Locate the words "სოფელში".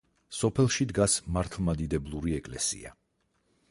0.37-0.87